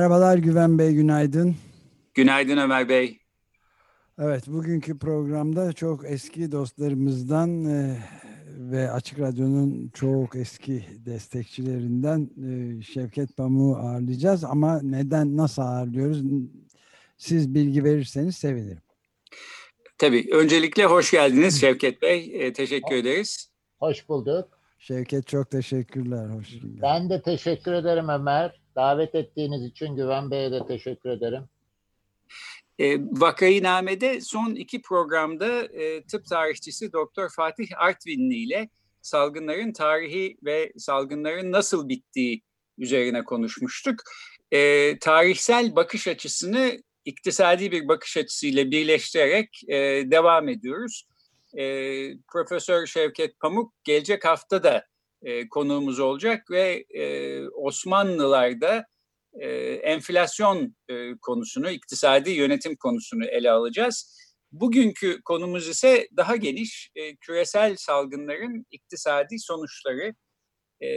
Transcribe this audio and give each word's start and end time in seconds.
Merhabalar 0.00 0.38
Güven 0.38 0.78
Bey, 0.78 0.94
günaydın. 0.94 1.56
Günaydın 2.14 2.56
Ömer 2.56 2.88
Bey. 2.88 3.18
Evet, 4.18 4.46
bugünkü 4.46 4.98
programda 4.98 5.72
çok 5.72 6.10
eski 6.10 6.52
dostlarımızdan 6.52 7.64
e, 7.64 7.96
ve 8.46 8.90
Açık 8.90 9.20
Radyo'nun 9.20 9.90
çok 9.94 10.36
eski 10.36 10.84
destekçilerinden 11.06 12.30
e, 12.46 12.82
Şevket 12.82 13.36
Pamuk'u 13.36 13.80
ağırlayacağız. 13.80 14.44
Ama 14.44 14.80
neden, 14.82 15.36
nasıl 15.36 15.62
ağırlıyoruz? 15.62 16.22
Siz 17.18 17.54
bilgi 17.54 17.84
verirseniz 17.84 18.36
sevinirim. 18.36 18.82
Tabii. 19.98 20.28
Öncelikle 20.32 20.84
hoş 20.84 21.10
geldiniz 21.10 21.60
Şevket 21.60 22.02
Bey. 22.02 22.46
E, 22.46 22.52
teşekkür 22.52 22.96
ederiz. 22.96 23.50
Hoş 23.78 24.08
bulduk. 24.08 24.48
Şevket 24.78 25.26
çok 25.26 25.50
teşekkürler. 25.50 26.28
Hoş 26.28 26.50
geldin. 26.50 26.78
Ben 26.82 27.10
de 27.10 27.22
teşekkür 27.22 27.72
ederim 27.72 28.08
Ömer. 28.08 28.59
Davet 28.80 29.14
ettiğiniz 29.14 29.64
için 29.64 29.96
Güven 29.96 30.30
Bey'e 30.30 30.52
de 30.52 30.66
teşekkür 30.66 31.10
ederim. 31.10 31.44
E, 32.78 32.98
Vakayiname'de 32.98 34.20
son 34.20 34.54
iki 34.54 34.82
programda 34.82 35.62
e, 35.62 36.02
tıp 36.02 36.26
tarihçisi 36.26 36.92
Doktor 36.92 37.30
Fatih 37.36 37.68
Artvinli 37.76 38.34
ile 38.34 38.68
salgınların 39.02 39.72
tarihi 39.72 40.36
ve 40.44 40.72
salgınların 40.78 41.52
nasıl 41.52 41.88
bittiği 41.88 42.42
üzerine 42.78 43.24
konuşmuştuk. 43.24 43.94
E, 44.52 44.98
tarihsel 44.98 45.76
bakış 45.76 46.08
açısını 46.08 46.82
iktisadi 47.04 47.72
bir 47.72 47.88
bakış 47.88 48.16
açısıyla 48.16 48.70
birleştirerek 48.70 49.60
e, 49.68 49.76
devam 50.10 50.48
ediyoruz. 50.48 51.06
E, 51.54 51.64
Profesör 52.32 52.86
Şevket 52.86 53.40
Pamuk 53.40 53.84
gelecek 53.84 54.24
hafta 54.24 54.62
da 54.62 54.84
e, 55.22 55.48
konuğumuz 55.48 56.00
olacak 56.00 56.50
ve 56.50 56.84
e, 56.90 57.48
Osmanlılar'da 57.48 58.84
e, 59.32 59.48
enflasyon 59.72 60.76
e, 60.88 61.12
konusunu, 61.22 61.70
iktisadi 61.70 62.30
yönetim 62.30 62.76
konusunu 62.76 63.24
ele 63.24 63.50
alacağız. 63.50 64.16
Bugünkü 64.52 65.22
konumuz 65.22 65.68
ise 65.68 66.08
daha 66.16 66.36
geniş, 66.36 66.90
e, 66.94 67.16
küresel 67.16 67.76
salgınların 67.76 68.66
iktisadi 68.70 69.38
sonuçları. 69.38 70.14
E, 70.82 70.88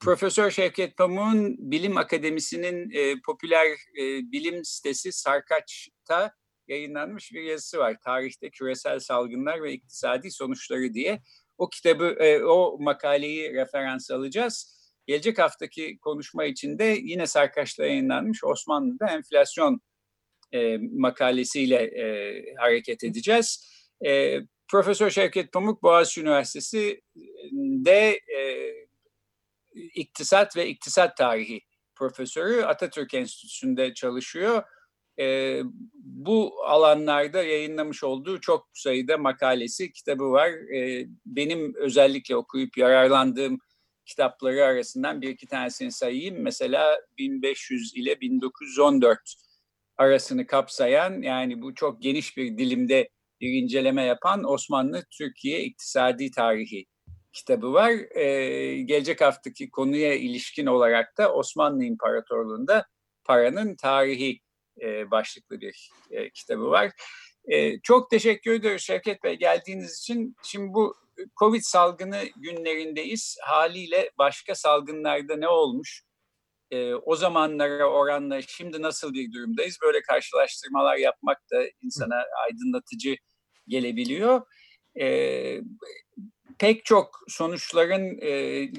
Profesör 0.00 0.50
Şevket 0.50 0.96
Pamuk'un 0.96 1.56
Bilim 1.70 1.96
Akademisi'nin 1.96 2.90
e, 2.90 3.14
popüler 3.26 3.66
e, 3.70 4.32
bilim 4.32 4.64
sitesi 4.64 5.12
Sarkaç'ta 5.12 6.32
yayınlanmış 6.68 7.32
bir 7.32 7.42
yazısı 7.42 7.78
var. 7.78 7.96
Tarihte 8.04 8.50
küresel 8.50 9.00
salgınlar 9.00 9.62
ve 9.62 9.72
iktisadi 9.72 10.30
sonuçları 10.30 10.94
diye. 10.94 11.22
O 11.58 11.68
kitabı, 11.68 12.16
e, 12.20 12.44
o 12.44 12.78
makaleyi 12.80 13.52
referans 13.52 14.10
alacağız. 14.10 14.76
Gelecek 15.06 15.38
haftaki 15.38 15.98
konuşma 15.98 16.44
için 16.44 16.78
de 16.78 16.84
yine 16.84 17.26
Sarkaç'ta 17.26 17.86
yayınlanmış 17.86 18.44
Osmanlı'da 18.44 19.10
enflasyon 19.10 19.80
e, 20.52 20.78
makalesiyle 20.78 21.76
e, 21.76 22.54
hareket 22.54 23.04
edeceğiz. 23.04 23.68
E, 24.06 24.40
Profesör 24.68 25.10
Şevket 25.10 25.52
Pamuk 25.52 25.82
Boğaziçi 25.82 26.20
Üniversitesi'nde 26.20 28.20
e, 28.38 28.72
iktisat 29.94 30.56
ve 30.56 30.68
iktisat 30.68 31.16
tarihi 31.16 31.60
profesörü 31.94 32.62
Atatürk 32.62 33.14
Enstitüsü'nde 33.14 33.94
çalışıyor. 33.94 34.62
E, 35.20 35.60
bu 35.94 36.64
alanlarda 36.64 37.42
yayınlamış 37.42 38.04
olduğu 38.04 38.40
çok 38.40 38.68
sayıda 38.74 39.18
makalesi, 39.18 39.92
kitabı 39.92 40.30
var. 40.30 40.50
E, 40.74 41.06
benim 41.26 41.74
özellikle 41.74 42.36
okuyup 42.36 42.78
yararlandığım 42.78 43.58
kitapları 44.06 44.64
arasından 44.64 45.22
bir 45.22 45.28
iki 45.28 45.46
tanesini 45.46 45.92
sayayım. 45.92 46.42
Mesela 46.42 47.00
1500 47.18 47.94
ile 47.96 48.20
1914 48.20 49.18
arasını 49.96 50.46
kapsayan 50.46 51.22
yani 51.22 51.62
bu 51.62 51.74
çok 51.74 52.02
geniş 52.02 52.36
bir 52.36 52.58
dilimde 52.58 53.08
bir 53.40 53.62
inceleme 53.62 54.02
yapan 54.02 54.44
Osmanlı 54.44 55.04
Türkiye 55.10 55.64
İktisadi 55.64 56.30
Tarihi 56.30 56.86
kitabı 57.32 57.72
var. 57.72 57.92
Ee, 58.16 58.82
gelecek 58.82 59.20
haftaki 59.20 59.70
konuya 59.70 60.14
ilişkin 60.14 60.66
olarak 60.66 61.18
da 61.18 61.32
Osmanlı 61.32 61.84
İmparatorluğu'nda 61.84 62.86
paranın 63.24 63.76
tarihi 63.76 64.40
e, 64.82 65.10
başlıklı 65.10 65.60
bir 65.60 65.90
e, 66.10 66.30
kitabı 66.30 66.70
var. 66.70 66.92
E, 67.48 67.80
çok 67.80 68.10
teşekkür 68.10 68.52
ediyoruz 68.52 68.82
Şevket 68.82 69.22
Bey 69.24 69.34
geldiğiniz 69.34 69.98
için. 69.98 70.36
Şimdi 70.42 70.74
bu 70.74 70.96
Covid 71.38 71.62
salgını 71.62 72.24
günlerindeyiz. 72.36 73.36
Haliyle 73.42 74.10
başka 74.18 74.54
salgınlarda 74.54 75.36
ne 75.36 75.48
olmuş? 75.48 76.02
E, 76.70 76.94
o 76.94 77.16
zamanlara 77.16 77.90
oranla 77.90 78.42
şimdi 78.42 78.82
nasıl 78.82 79.12
bir 79.14 79.32
durumdayız? 79.32 79.78
Böyle 79.82 80.02
karşılaştırmalar 80.02 80.96
yapmak 80.96 81.38
da 81.52 81.64
insana 81.82 82.24
aydınlatıcı 82.44 83.16
gelebiliyor. 83.68 84.42
E, 85.00 85.60
pek 86.58 86.84
çok 86.84 87.20
sonuçların 87.28 88.18
e, 88.20 88.30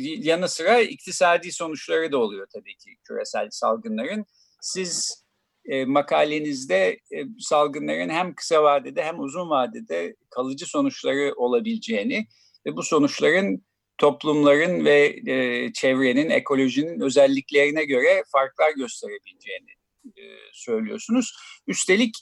yanı 0.02 0.50
sıra 0.50 0.79
iktisadi 0.79 1.52
sonuçları 1.52 2.12
da 2.12 2.18
oluyor 2.18 2.47
tabii 2.53 2.78
ki 2.78 2.97
küresel 3.08 3.47
salgınların. 3.52 4.25
Siz 4.62 5.24
e, 5.67 5.85
makalenizde 5.85 7.00
e, 7.11 7.23
salgınların 7.39 8.09
hem 8.09 8.35
kısa 8.35 8.63
vadede 8.63 9.03
hem 9.03 9.19
uzun 9.19 9.50
vadede 9.50 10.16
kalıcı 10.29 10.66
sonuçları 10.66 11.33
olabileceğini 11.35 12.28
ve 12.66 12.75
bu 12.75 12.83
sonuçların 12.83 13.66
toplumların 13.97 14.85
ve 14.85 15.19
e, 15.28 15.73
çevrenin, 15.73 16.29
ekolojinin 16.29 17.00
özelliklerine 17.00 17.85
göre 17.85 18.23
farklar 18.31 18.72
gösterebileceğini 18.72 19.72
e, 20.05 20.23
söylüyorsunuz. 20.53 21.33
Üstelik 21.67 22.16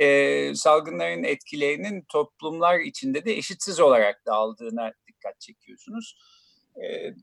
e, 0.00 0.54
salgınların 0.54 1.24
etkilerinin 1.24 2.04
toplumlar 2.08 2.80
içinde 2.80 3.24
de 3.24 3.36
eşitsiz 3.36 3.80
olarak 3.80 4.26
dağıldığına 4.26 4.92
dikkat 5.08 5.40
çekiyorsunuz. 5.40 6.16
E, 6.76 7.14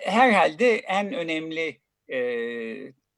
herhalde 0.00 0.76
en 0.76 1.12
önemli 1.12 1.80
e, 2.12 2.18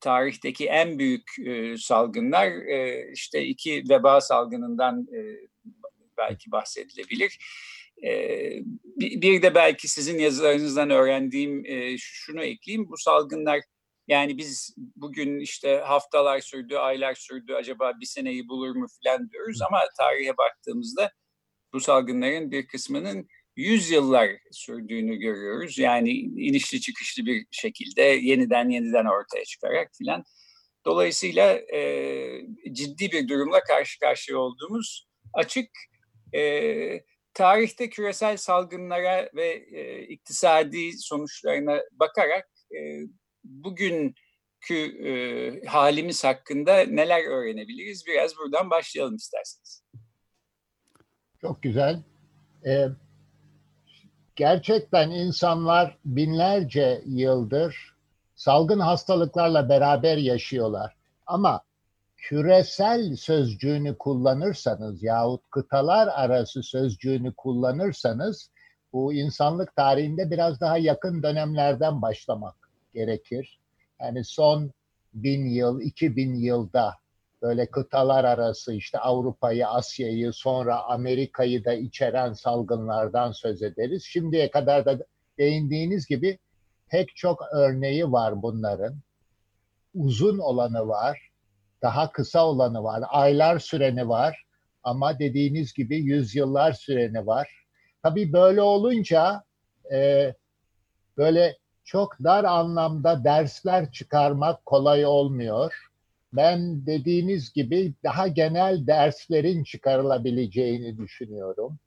tarihteki 0.02 0.66
en 0.66 0.98
büyük 0.98 1.38
e, 1.46 1.76
salgınlar 1.76 2.46
e, 2.50 3.10
işte 3.12 3.44
iki 3.44 3.84
veba 3.90 4.20
salgınından 4.20 5.06
e, 5.16 5.20
belki 6.18 6.50
bahsedilebilir. 6.52 7.38
E, 8.04 8.10
bir 8.96 9.42
de 9.42 9.54
belki 9.54 9.88
sizin 9.88 10.18
yazılarınızdan 10.18 10.90
öğrendiğim 10.90 11.66
e, 11.66 11.99
şunu 11.99 12.44
ekleyeyim. 12.44 12.88
Bu 12.88 12.96
salgınlar 12.96 13.60
yani 14.08 14.38
biz 14.38 14.75
bugün 14.76 15.40
işte 15.40 15.76
haftalar 15.76 16.40
sürdü, 16.40 16.76
aylar 16.76 17.14
sürdü, 17.14 17.54
acaba 17.54 17.93
bir 18.00 18.06
seneyi 18.06 18.49
bulur 18.49 18.76
mu 18.76 18.87
filan 18.99 19.31
diyoruz 19.31 19.62
ama 19.62 19.81
tarihe 19.99 20.37
baktığımızda 20.37 21.12
bu 21.72 21.81
salgınların 21.81 22.50
bir 22.50 22.66
kısmının 22.66 23.28
yüzyıllar 23.56 24.31
sürdüğünü 24.50 25.16
görüyoruz. 25.16 25.78
Yani 25.78 26.10
inişli 26.10 26.81
çıkışlı 26.81 27.26
bir 27.26 27.46
şekilde 27.50 28.02
yeniden 28.02 28.69
yeniden 28.69 29.04
ortaya 29.04 29.44
çıkarak 29.44 29.90
filan. 29.99 30.25
Dolayısıyla 30.87 31.52
e, 31.75 32.43
ciddi 32.72 33.12
bir 33.12 33.28
durumla 33.28 33.60
karşı 33.60 34.00
karşıya 34.00 34.38
olduğumuz 34.38 35.08
açık. 35.34 35.70
E, 36.34 37.04
tarihte 37.34 37.90
küresel 37.90 38.37
salgınlara 38.37 39.31
ve 39.34 39.49
e, 39.72 40.02
iktisadi 40.02 40.93
sonuçlarına 40.99 41.81
bakarak 41.93 42.49
e, 42.76 42.78
bugünkü 43.44 45.04
e, 45.04 45.12
halimiz 45.66 46.25
hakkında 46.25 46.78
neler 46.84 47.25
öğrenebiliriz? 47.25 48.06
Biraz 48.06 48.37
buradan 48.37 48.70
başlayalım 48.70 49.16
isterseniz. 49.16 49.84
Çok 51.40 51.62
güzel. 51.62 52.02
Ee, 52.66 52.87
gerçekten 54.37 55.11
insanlar 55.11 55.99
binlerce 56.05 57.02
yıldır 57.06 57.94
salgın 58.34 58.81
hastalıklarla 58.81 59.69
beraber 59.69 60.17
yaşıyorlar. 60.17 60.96
Ama 61.26 61.62
küresel 62.17 63.17
sözcüğünü 63.17 63.99
kullanırsanız 63.99 65.02
yahut 65.02 65.50
kıtalar 65.50 66.08
arası 66.08 66.62
sözcüğünü 66.62 67.34
kullanırsanız 67.34 68.50
bu 68.93 69.12
insanlık 69.12 69.76
tarihinde 69.76 70.31
biraz 70.31 70.61
daha 70.61 70.78
yakın 70.78 71.23
dönemlerden 71.23 72.02
başlamak 72.02 72.55
gerekir. 72.94 73.58
Yani 74.00 74.25
son 74.25 74.70
bin 75.14 75.46
yıl, 75.46 75.81
iki 75.81 76.17
bin 76.17 76.35
yılda 76.35 76.94
böyle 77.42 77.66
kıtalar 77.66 78.24
arası 78.24 78.74
işte 78.74 78.98
Avrupa'yı, 78.98 79.68
Asya'yı 79.68 80.32
sonra 80.32 80.82
Amerika'yı 80.82 81.64
da 81.64 81.72
içeren 81.72 82.32
salgınlardan 82.32 83.32
söz 83.32 83.62
ederiz. 83.62 84.04
Şimdiye 84.06 84.50
kadar 84.50 84.84
da 84.84 84.98
değindiğiniz 85.38 86.06
gibi 86.06 86.38
pek 86.88 87.16
çok 87.16 87.42
örneği 87.52 88.12
var 88.12 88.42
bunların. 88.42 88.96
Uzun 89.94 90.38
olanı 90.38 90.88
var, 90.88 91.30
daha 91.82 92.12
kısa 92.12 92.46
olanı 92.46 92.82
var, 92.84 93.02
aylar 93.08 93.58
süreni 93.58 94.08
var 94.08 94.44
ama 94.82 95.18
dediğiniz 95.18 95.72
gibi 95.72 95.96
yüzyıllar 95.96 96.72
süreni 96.72 97.26
var. 97.26 97.48
Tabii 98.02 98.32
böyle 98.32 98.62
olunca 98.62 99.44
e, 99.92 100.34
böyle 101.16 101.56
çok 101.84 102.16
dar 102.24 102.44
anlamda 102.44 103.24
dersler 103.24 103.90
çıkarmak 103.90 104.66
kolay 104.66 105.06
olmuyor. 105.06 105.91
Ben 106.32 106.87
dediğiniz 106.87 107.52
gibi 107.52 107.94
daha 108.05 108.29
genel 108.29 108.87
derslerin 108.87 109.64
çıkarılabileceğini 109.64 110.99
düşünüyorum. 110.99 111.79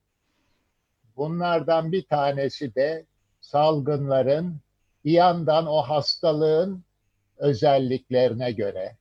Bunlardan 1.18 1.92
bir 1.92 2.06
tanesi 2.06 2.76
de 2.76 3.06
salgınların 3.42 4.60
bir 5.06 5.12
yandan 5.12 5.68
o 5.68 5.82
hastalığın 5.82 6.84
özelliklerine 7.38 8.52
göre, 8.52 8.98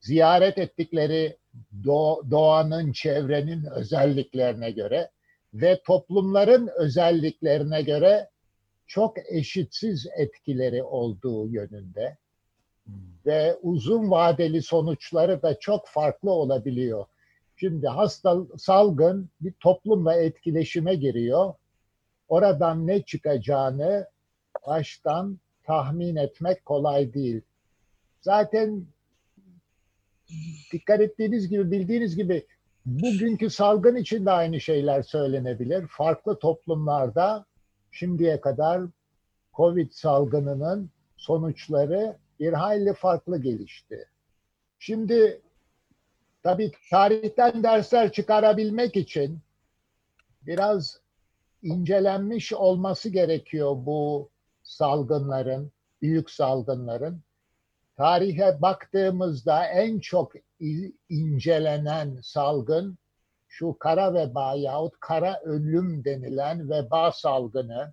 ziyaret 0.00 0.58
ettikleri 0.58 1.36
doğanın, 2.30 2.92
çevrenin 2.92 3.64
özelliklerine 3.64 4.70
göre 4.70 5.10
ve 5.54 5.82
toplumların 5.86 6.70
özelliklerine 6.76 7.82
göre 7.82 8.30
çok 8.86 9.16
eşitsiz 9.32 10.06
etkileri 10.16 10.82
olduğu 10.82 11.48
yönünde. 11.48 12.16
Ve 13.26 13.56
uzun 13.62 14.10
vadeli 14.10 14.62
sonuçları 14.62 15.42
da 15.42 15.58
çok 15.58 15.88
farklı 15.88 16.30
olabiliyor. 16.30 17.06
Şimdi 17.56 17.88
hasta 17.88 18.36
salgın 18.56 19.30
bir 19.40 19.52
toplumla 19.52 20.14
etkileşime 20.14 20.94
giriyor. 20.94 21.54
Oradan 22.28 22.86
ne 22.86 23.02
çıkacağını 23.02 24.06
baştan 24.66 25.38
tahmin 25.64 26.16
etmek 26.16 26.64
kolay 26.64 27.14
değil. 27.14 27.40
Zaten 28.20 28.86
dikkat 30.72 31.00
ettiğiniz 31.00 31.48
gibi 31.48 31.70
bildiğiniz 31.70 32.16
gibi 32.16 32.46
bugünkü 32.86 33.50
salgın 33.50 33.96
için 33.96 34.26
de 34.26 34.30
aynı 34.30 34.60
şeyler 34.60 35.02
söylenebilir. 35.02 35.86
Farklı 35.86 36.38
toplumlarda 36.38 37.44
şimdiye 37.90 38.40
kadar 38.40 38.82
Covid 39.54 39.90
salgınının 39.92 40.90
sonuçları 41.16 42.16
bir 42.40 42.52
hayli 42.52 42.94
farklı 42.94 43.42
gelişti. 43.42 44.08
Şimdi 44.78 45.42
tabii 46.42 46.72
tarihten 46.90 47.62
dersler 47.62 48.12
çıkarabilmek 48.12 48.96
için 48.96 49.38
biraz 50.42 51.00
incelenmiş 51.62 52.52
olması 52.52 53.08
gerekiyor 53.08 53.76
bu 53.76 54.30
salgınların, 54.62 55.72
büyük 56.02 56.30
salgınların. 56.30 57.22
Tarihe 57.96 58.62
baktığımızda 58.62 59.66
en 59.66 59.98
çok 59.98 60.32
incelenen 61.08 62.20
salgın 62.22 62.98
şu 63.48 63.76
kara 63.78 64.14
veba 64.14 64.54
yahut 64.54 65.00
kara 65.00 65.40
ölüm 65.40 66.04
denilen 66.04 66.70
veba 66.70 67.12
salgını. 67.12 67.92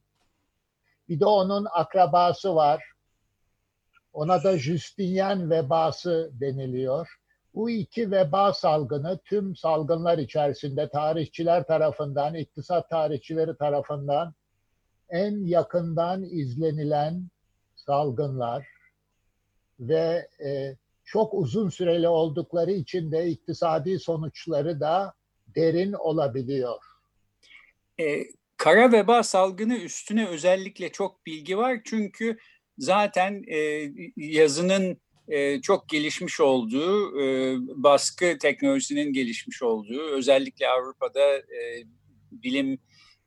Bir 1.09 1.19
de 1.19 1.25
onun 1.25 1.67
akrabası 1.71 2.55
var. 2.55 2.94
Ona 4.15 4.43
da 4.43 4.57
Justinian 4.57 5.49
vebası 5.49 6.31
deniliyor. 6.33 7.19
Bu 7.55 7.69
iki 7.69 8.11
veba 8.11 8.53
salgını 8.53 9.19
tüm 9.25 9.55
salgınlar 9.55 10.17
içerisinde 10.17 10.89
tarihçiler 10.89 11.67
tarafından, 11.67 12.35
iktisat 12.35 12.89
tarihçileri 12.89 13.57
tarafından 13.57 14.33
en 15.09 15.45
yakından 15.45 16.23
izlenilen 16.23 17.27
salgınlar 17.75 18.67
ve 19.79 20.27
e, 20.45 20.75
çok 21.05 21.33
uzun 21.33 21.69
süreli 21.69 22.07
oldukları 22.07 22.71
için 22.71 23.11
de 23.11 23.27
iktisadi 23.27 23.99
sonuçları 23.99 24.79
da 24.79 25.13
derin 25.55 25.93
olabiliyor. 25.93 26.83
E, 27.99 28.23
kara 28.57 28.91
veba 28.91 29.23
salgını 29.23 29.77
üstüne 29.77 30.27
özellikle 30.27 30.91
çok 30.91 31.25
bilgi 31.25 31.57
var 31.57 31.81
çünkü 31.85 32.37
zaten 32.77 33.43
e, 33.47 33.91
yazının 34.17 34.97
e, 35.27 35.61
çok 35.61 35.89
gelişmiş 35.89 36.39
olduğu, 36.39 37.21
e, 37.21 37.55
baskı 37.83 38.37
teknolojisinin 38.37 39.13
gelişmiş 39.13 39.63
olduğu, 39.63 40.01
özellikle 40.01 40.67
Avrupa'da 40.67 41.37
e, 41.37 41.83
bilim 42.31 42.79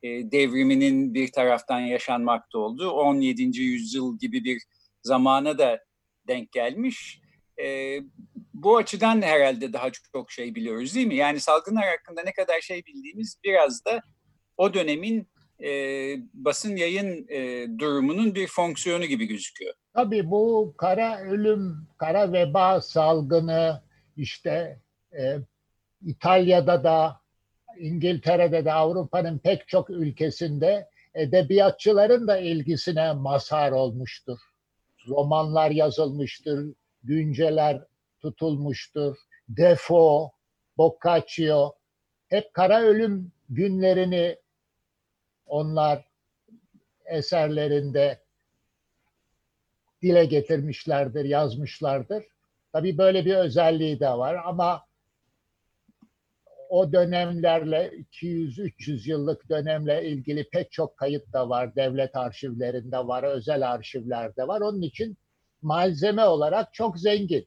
e, 0.02 0.08
devriminin 0.08 1.14
bir 1.14 1.32
taraftan 1.32 1.80
yaşanmakta 1.80 2.58
olduğu 2.58 2.90
17. 2.90 3.42
yüzyıl 3.42 4.18
gibi 4.18 4.44
bir 4.44 4.62
zamana 5.02 5.58
da 5.58 5.84
denk 6.28 6.52
gelmiş. 6.52 7.20
E, 7.60 7.98
bu 8.54 8.76
açıdan 8.76 9.22
herhalde 9.22 9.72
daha 9.72 9.90
çok 10.12 10.30
şey 10.30 10.54
biliyoruz 10.54 10.94
değil 10.94 11.06
mi? 11.06 11.16
Yani 11.16 11.40
salgınlar 11.40 11.88
hakkında 11.88 12.22
ne 12.22 12.32
kadar 12.32 12.60
şey 12.60 12.86
bildiğimiz 12.86 13.36
biraz 13.44 13.84
da 13.84 14.02
o 14.56 14.74
dönemin 14.74 15.28
e, 15.64 15.70
basın 16.34 16.76
yayın 16.76 17.26
e, 17.28 17.68
durumunun 17.78 18.34
bir 18.34 18.46
fonksiyonu 18.46 19.04
gibi 19.04 19.26
gözüküyor. 19.26 19.74
Tabii 19.94 20.30
bu 20.30 20.74
kara 20.76 21.20
ölüm, 21.20 21.86
kara 21.98 22.32
veba 22.32 22.80
salgını 22.80 23.82
işte 24.16 24.80
e, 25.12 25.36
İtalya'da 26.06 26.84
da 26.84 27.20
İngiltere'de 27.78 28.64
de 28.64 28.72
Avrupa'nın 28.72 29.38
pek 29.38 29.68
çok 29.68 29.90
ülkesinde 29.90 30.88
edebiyatçıların 31.14 32.28
da 32.28 32.38
ilgisine 32.38 33.12
mazhar 33.12 33.72
olmuştur. 33.72 34.38
Romanlar 35.08 35.70
yazılmıştır, 35.70 36.74
günceler 37.02 37.84
tutulmuştur. 38.20 39.16
Defo, 39.48 40.30
Boccaccio 40.78 41.72
hep 42.28 42.54
kara 42.54 42.80
ölüm 42.80 43.32
günlerini 43.48 44.36
onlar 45.48 46.04
eserlerinde 47.04 48.22
dile 50.02 50.24
getirmişlerdir, 50.24 51.24
yazmışlardır. 51.24 52.24
Tabii 52.72 52.98
böyle 52.98 53.24
bir 53.24 53.34
özelliği 53.34 54.00
de 54.00 54.10
var 54.10 54.36
ama 54.44 54.88
o 56.68 56.92
dönemlerle 56.92 57.92
200-300 58.12 59.08
yıllık 59.10 59.48
dönemle 59.48 60.08
ilgili 60.08 60.48
pek 60.48 60.72
çok 60.72 60.96
kayıt 60.96 61.32
da 61.32 61.48
var. 61.48 61.76
Devlet 61.76 62.16
arşivlerinde 62.16 62.98
var, 62.98 63.22
özel 63.22 63.72
arşivlerde 63.72 64.48
var. 64.48 64.60
Onun 64.60 64.82
için 64.82 65.18
malzeme 65.62 66.24
olarak 66.24 66.74
çok 66.74 66.98
zengin. 66.98 67.46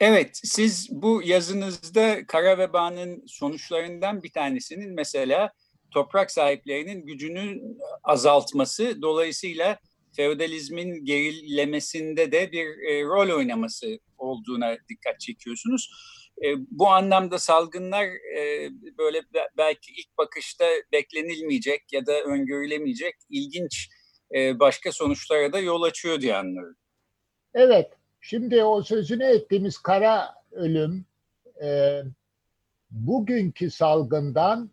Evet, 0.00 0.40
siz 0.44 0.88
bu 0.90 1.22
yazınızda 1.24 2.26
kara 2.26 2.58
vebanın 2.58 3.24
sonuçlarından 3.26 4.22
bir 4.22 4.32
tanesinin 4.32 4.94
mesela 4.94 5.52
toprak 5.90 6.30
sahiplerinin 6.30 7.06
gücünü 7.06 7.60
azaltması, 8.04 9.02
dolayısıyla 9.02 9.78
feodalizmin 10.16 11.04
gerilemesinde 11.04 12.32
de 12.32 12.52
bir 12.52 12.66
rol 13.04 13.36
oynaması 13.36 13.98
olduğuna 14.18 14.76
dikkat 14.88 15.20
çekiyorsunuz. 15.20 15.90
Bu 16.70 16.88
anlamda 16.88 17.38
salgınlar 17.38 18.08
böyle 18.98 19.22
belki 19.56 19.92
ilk 19.92 20.18
bakışta 20.18 20.66
beklenilmeyecek 20.92 21.92
ya 21.92 22.06
da 22.06 22.22
öngörülemeyecek 22.22 23.14
ilginç 23.30 23.88
başka 24.34 24.92
sonuçlara 24.92 25.52
da 25.52 25.58
yol 25.58 25.82
açıyor 25.82 26.20
diye 26.20 26.36
anlıyorum. 26.36 26.76
Evet, 27.54 27.90
şimdi 28.22 28.64
o 28.64 28.82
sözünü 28.82 29.24
ettiğimiz 29.24 29.78
kara 29.78 30.34
ölüm 30.52 31.04
e, 31.62 32.02
bugünkü 32.90 33.70
salgından 33.70 34.70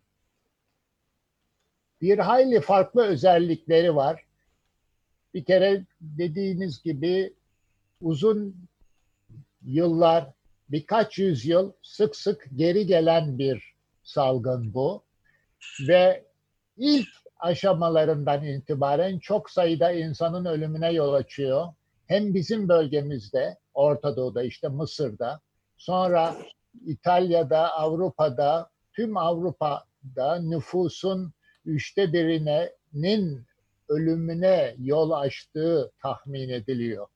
bir 2.00 2.18
hayli 2.18 2.60
farklı 2.60 3.06
özellikleri 3.06 3.96
var. 3.96 4.24
Bir 5.34 5.44
kere 5.44 5.84
dediğiniz 6.00 6.82
gibi 6.82 7.34
uzun 8.00 8.68
yıllar, 9.62 10.30
birkaç 10.68 11.18
yüzyıl 11.18 11.72
sık 11.82 12.16
sık 12.16 12.48
geri 12.56 12.86
gelen 12.86 13.38
bir 13.38 13.74
salgın 14.02 14.74
bu. 14.74 15.02
Ve 15.88 16.24
ilk 16.76 17.08
aşamalarından 17.38 18.44
itibaren 18.44 19.18
çok 19.18 19.50
sayıda 19.50 19.92
insanın 19.92 20.44
ölümüne 20.44 20.92
yol 20.92 21.14
açıyor. 21.14 21.68
Hem 22.10 22.34
bizim 22.34 22.68
bölgemizde, 22.68 23.58
Orta 23.74 24.16
Doğu'da 24.16 24.42
işte 24.42 24.68
Mısır'da, 24.68 25.40
sonra 25.76 26.36
İtalya'da, 26.86 27.72
Avrupa'da, 27.72 28.70
tüm 28.92 29.16
Avrupa'da 29.16 30.36
nüfusun 30.42 31.32
üçte 31.64 32.12
birinin 32.12 33.46
ölümüne 33.88 34.74
yol 34.78 35.10
açtığı 35.10 35.92
tahmin 36.02 36.48
ediliyor. 36.48 37.06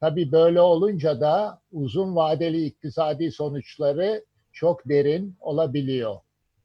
Tabii 0.00 0.32
böyle 0.32 0.60
olunca 0.60 1.20
da 1.20 1.60
uzun 1.72 2.16
vadeli 2.16 2.64
iktisadi 2.64 3.32
sonuçları 3.32 4.24
çok 4.52 4.88
derin 4.88 5.36
olabiliyor. 5.40 6.16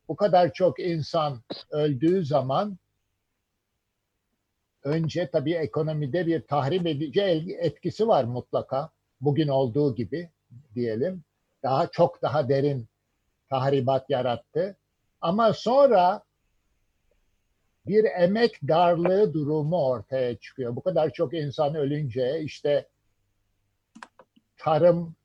Bu 0.08 0.16
kadar 0.16 0.54
çok 0.54 0.80
insan 0.80 1.42
öldüğü 1.72 2.26
zaman 2.26 2.78
önce 4.90 5.30
tabii 5.32 5.54
ekonomide 5.54 6.28
bir 6.28 6.42
tahrip 6.42 6.88
edici 6.88 7.22
etkisi 7.60 8.08
var 8.08 8.24
mutlaka. 8.24 8.90
Bugün 9.22 9.48
olduğu 9.48 9.96
gibi 9.96 10.30
diyelim. 10.76 11.24
Daha 11.64 11.88
çok 11.88 12.22
daha 12.22 12.50
derin 12.50 12.88
tahribat 13.50 14.10
yarattı. 14.10 14.78
Ama 15.22 15.54
sonra 15.54 16.24
bir 17.88 18.04
emek 18.04 18.68
darlığı 18.68 19.34
durumu 19.34 19.86
ortaya 19.86 20.38
çıkıyor. 20.38 20.76
Bu 20.76 20.82
kadar 20.82 21.10
çok 21.10 21.34
insan 21.34 21.76
ölünce 21.76 22.42
işte 22.42 22.88
tarım 24.58 25.16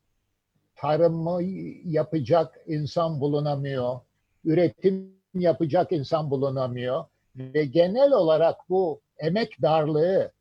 tarımı 0.75 1.43
yapacak 1.83 2.57
insan 2.67 3.21
bulunamıyor. 3.21 3.99
Üretim 4.45 5.15
yapacak 5.33 5.91
insan 5.91 6.31
bulunamıyor. 6.31 7.05
Ve 7.35 7.65
genel 7.65 8.11
olarak 8.11 8.69
bu 8.69 9.01
emek 9.19 9.61
darlığı 9.61 10.31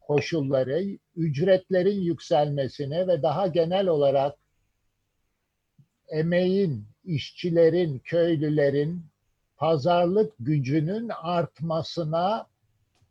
koşulları 0.00 0.98
ücretlerin 1.16 2.00
yükselmesine 2.00 3.06
ve 3.06 3.22
daha 3.22 3.46
genel 3.46 3.86
olarak 3.86 4.34
emeğin, 6.08 6.86
işçilerin, 7.04 7.98
köylülerin 7.98 9.02
pazarlık 9.56 10.32
gücünün 10.38 11.08
artmasına 11.08 12.46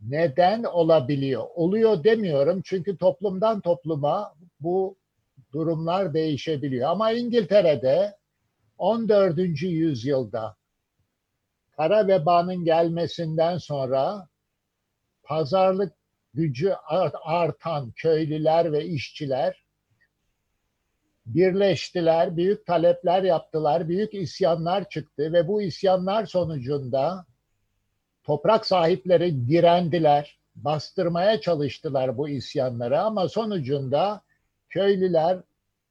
neden 0.02 0.64
olabiliyor. 0.64 1.44
Oluyor 1.56 2.04
demiyorum 2.04 2.62
çünkü 2.66 2.98
toplumdan 2.98 3.62
topluma 3.62 4.34
bu 4.60 4.96
durumlar 5.54 6.14
değişebiliyor. 6.14 6.90
Ama 6.90 7.12
İngiltere'de 7.12 8.18
14. 8.78 9.38
yüzyılda 9.62 10.56
kara 11.78 12.08
vebanın 12.08 12.66
gelmesinden 12.66 13.58
sonra 13.58 14.28
pazarlık 15.34 15.94
gücü 16.34 16.74
artan 17.24 17.92
köylüler 17.92 18.72
ve 18.72 18.86
işçiler 18.86 19.64
birleştiler, 21.26 22.38
büyük 22.38 22.66
talepler 22.66 23.24
yaptılar, 23.24 23.90
büyük 23.90 24.14
isyanlar 24.14 24.90
çıktı 24.90 25.34
ve 25.34 25.48
bu 25.48 25.62
isyanlar 25.62 26.26
sonucunda 26.26 27.26
toprak 28.24 28.66
sahipleri 28.66 29.48
direndiler, 29.48 30.40
bastırmaya 30.56 31.42
çalıştılar 31.42 32.18
bu 32.18 32.30
isyanları 32.30 33.02
ama 33.02 33.30
sonucunda 33.30 34.22
köylüler 34.70 35.40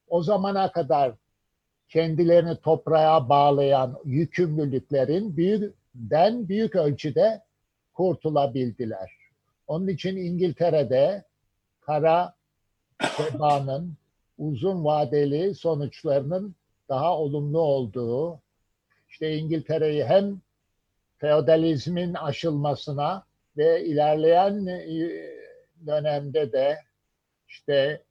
o 0.08 0.22
zamana 0.22 0.72
kadar 0.72 1.12
kendilerini 1.88 2.56
toprağa 2.56 3.28
bağlayan 3.28 3.98
yükümlülüklerin 4.04 5.36
büyükden 5.36 6.48
büyük 6.48 6.76
ölçüde 6.76 7.42
kurtulabildiler. 7.92 9.21
Onun 9.72 9.88
için 9.88 10.16
İngiltere'de 10.16 11.24
kara 11.80 12.34
vebanın 13.20 13.96
uzun 14.38 14.84
vadeli 14.84 15.54
sonuçlarının 15.54 16.54
daha 16.88 17.18
olumlu 17.18 17.58
olduğu, 17.58 18.40
işte 19.08 19.36
İngiltere'yi 19.36 20.04
hem 20.04 20.40
feodalizmin 21.18 22.14
aşılmasına 22.14 23.26
ve 23.56 23.84
ilerleyen 23.84 24.66
e, 24.66 25.10
dönemde 25.86 26.52
de 26.52 26.78
işte 27.48 28.02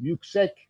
yüksek 0.00 0.68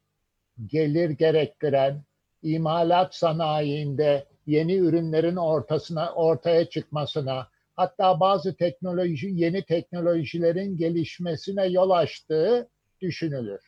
gelir 0.67 1.11
gerektiren 1.11 2.03
imalat 2.43 3.15
sanayiinde 3.15 4.27
yeni 4.47 4.75
ürünlerin 4.75 5.37
ortasına 5.37 6.13
ortaya 6.13 6.71
çıkmasına 6.71 7.54
hatta 7.77 8.21
bazı 8.21 8.57
teknoloji 8.57 9.29
yeni 9.33 9.65
teknolojilerin 9.65 10.77
gelişmesine 10.77 11.67
yol 11.67 11.91
açtığı 11.91 12.69
düşünülür. 13.01 13.61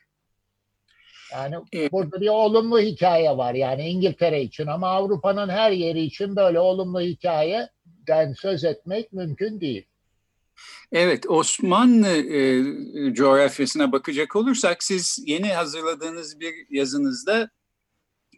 Yani 1.33 1.57
burada 1.93 2.21
bir 2.21 2.29
olumlu 2.29 2.81
hikaye 2.81 3.37
var 3.37 3.55
yani 3.55 3.89
İngiltere 3.89 4.43
için 4.43 4.67
ama 4.67 4.89
Avrupa'nın 4.89 5.49
her 5.49 5.71
yeri 5.71 6.01
için 6.01 6.37
böyle 6.37 6.61
olumlu 6.61 7.01
hikayeden 7.01 8.33
söz 8.33 8.65
etmek 8.65 9.13
mümkün 9.13 9.61
değil. 9.61 9.87
Evet, 10.93 11.31
Osmanlı 11.31 12.09
e, 12.09 12.65
coğrafyasına 13.15 13.93
bakacak 13.93 14.37
olursak 14.37 14.83
siz 14.83 15.19
yeni 15.27 15.53
hazırladığınız 15.53 16.41
bir 16.41 16.55
yazınızda 16.71 17.51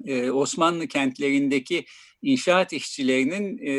e, 0.04 0.30
Osmanlı 0.30 0.86
kentlerindeki 0.86 1.84
inşaat 2.22 2.72
işçilerinin 2.72 3.58
e, 3.58 3.72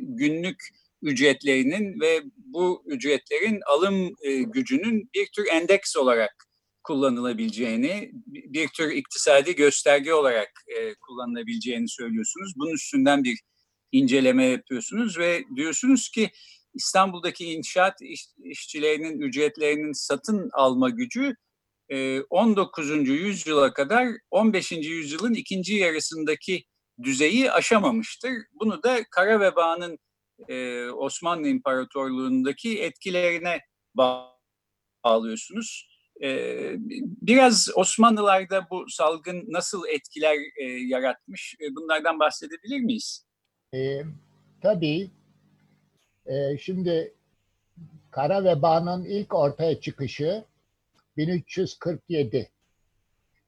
günlük 0.00 0.68
ücretlerinin 1.02 2.00
ve 2.00 2.22
bu 2.36 2.84
ücretlerin 2.86 3.60
alım 3.66 4.14
e, 4.22 4.42
gücünün 4.42 5.10
bir 5.14 5.28
tür 5.36 5.46
endeks 5.52 5.96
olarak 5.96 6.34
kullanılabileceğini, 6.82 8.10
bir 8.26 8.68
tür 8.68 8.90
iktisadi 8.90 9.54
gösterge 9.54 10.14
olarak 10.14 10.50
e, 10.66 10.94
kullanılabileceğini 10.94 11.88
söylüyorsunuz. 11.88 12.52
Bunun 12.56 12.74
üstünden 12.74 13.24
bir 13.24 13.40
inceleme 13.92 14.44
yapıyorsunuz 14.44 15.18
ve 15.18 15.44
diyorsunuz 15.56 16.10
ki 16.10 16.30
İstanbul'daki 16.74 17.44
inşaat 17.44 18.02
iş, 18.02 18.26
işçilerinin 18.44 19.20
ücretlerinin 19.20 19.92
satın 19.92 20.50
alma 20.52 20.90
gücü 20.90 21.34
19. 22.30 22.90
E, 22.90 22.94
yüzyıla 22.94 23.72
kadar 23.72 24.08
15. 24.30 24.72
yüzyılın 24.72 25.34
ikinci 25.34 25.74
yarısındaki 25.74 26.64
düzeyi 27.02 27.52
aşamamıştır. 27.52 28.32
Bunu 28.60 28.82
da 28.82 29.04
kara 29.10 29.40
vebanın 29.40 29.98
e, 30.48 30.88
Osmanlı 30.90 31.48
İmparatorluğu'ndaki 31.48 32.82
etkilerine 32.82 33.60
bağlıyorsunuz. 35.04 35.92
E, 36.22 36.28
biraz 37.22 37.68
Osmanlılar'da 37.76 38.66
bu 38.70 38.84
salgın 38.88 39.44
nasıl 39.48 39.82
etkiler 39.88 40.36
e, 40.60 40.64
yaratmış? 40.64 41.56
E, 41.60 41.76
bunlardan 41.76 42.18
bahsedebilir 42.20 42.80
miyiz? 42.80 43.26
E, 43.74 44.02
tabii. 44.62 45.10
E, 46.26 46.58
şimdi 46.58 47.14
kara 48.10 48.44
vebanın 48.44 49.04
ilk 49.04 49.34
ortaya 49.34 49.80
çıkışı 49.80 50.44
1347. 51.16 52.50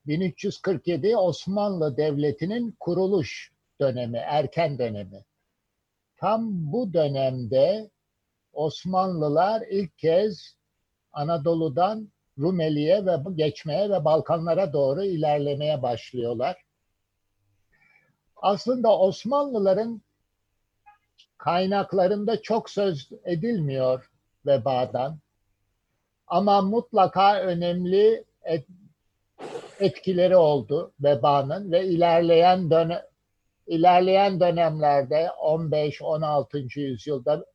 1347 0.07 1.17
Osmanlı 1.17 1.97
Devleti'nin 1.97 2.77
kuruluş 2.81 3.53
dönemi, 3.81 4.19
erken 4.19 4.79
dönemi. 4.79 5.25
Tam 6.25 6.73
bu 6.73 6.93
dönemde 6.93 7.91
Osmanlılar 8.53 9.63
ilk 9.71 9.99
kez 9.99 10.57
Anadolu'dan 11.13 12.09
Rumeli'ye 12.39 13.07
ve 13.07 13.17
geçmeye 13.35 13.91
ve 13.91 14.05
Balkanlara 14.05 14.73
doğru 14.73 15.05
ilerlemeye 15.05 15.83
başlıyorlar. 15.83 16.57
Aslında 18.37 18.99
Osmanlıların 18.99 20.03
kaynaklarında 21.39 22.43
çok 22.43 22.71
söz 22.71 23.11
edilmiyor 23.25 24.11
vebadan. 24.47 25.19
Ama 26.27 26.63
mutlaka 26.63 27.41
önemli 27.41 28.25
etkileri 29.81 30.37
oldu 30.37 30.93
vebanın 31.01 31.73
ve 31.73 31.87
ilerleyen 31.87 32.71
dönem 32.71 33.03
ilerleyen 33.67 34.41
dönemlerde 34.41 35.31
15-16. 35.43 36.81
yüzyılda 36.81 37.47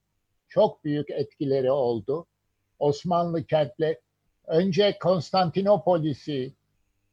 çok 0.48 0.84
büyük 0.84 1.10
etkileri 1.10 1.72
oldu. 1.72 2.26
Osmanlı 2.80 3.46
kentli 3.46 4.00
önce 4.48 4.98
Konstantinopolis'i 5.00 6.54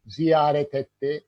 ziyaret 0.06 0.74
etti 0.74 1.24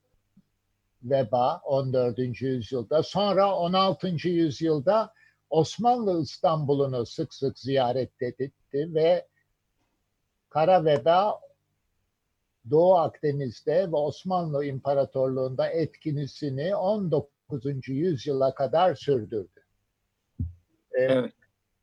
veba 1.02 1.60
14. 1.64 2.42
yüzyılda. 2.42 3.02
Sonra 3.02 3.56
16. 3.56 4.28
yüzyılda 4.28 5.12
Osmanlı 5.50 6.22
İstanbul'unu 6.22 7.06
sık 7.06 7.34
sık 7.34 7.58
ziyaret 7.58 8.22
etti 8.22 8.94
ve 8.94 9.26
kara 10.50 10.84
veba 10.84 11.40
Doğu 12.70 12.96
Akdeniz'de 12.96 13.92
ve 13.92 13.96
Osmanlı 13.96 14.64
İmparatorluğu'nda 14.64 15.68
etkinisini 15.68 16.76
19 16.76 17.37
yüzyıla 17.86 18.54
kadar 18.54 18.94
sürdürdü. 18.94 19.64
Ee, 20.92 21.02
evet. 21.02 21.32